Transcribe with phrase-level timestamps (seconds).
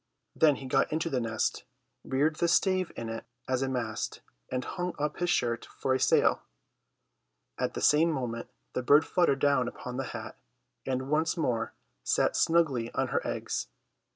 [0.35, 1.63] Then he got into the nest,
[2.03, 5.99] reared the stave in it as a mast, and hung up his shirt for a
[5.99, 6.41] sail.
[7.59, 10.39] At the same moment the bird fluttered down upon the hat
[10.87, 13.67] and once more sat snugly on her eggs.